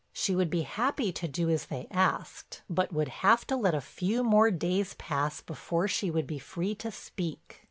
She 0.13 0.35
would 0.35 0.49
be 0.49 0.63
happy 0.63 1.11
to 1.11 1.27
do 1.27 1.47
as 1.51 1.67
they 1.67 1.85
asked, 1.91 2.63
but 2.67 2.91
would 2.91 3.07
have 3.21 3.45
to 3.45 3.55
let 3.55 3.75
a 3.75 3.81
few 3.81 4.23
more 4.23 4.49
days 4.49 4.95
pass 4.95 5.41
before 5.41 5.87
she 5.87 6.09
would 6.09 6.25
be 6.25 6.39
free 6.39 6.73
to 6.73 6.89
speak. 6.89 7.59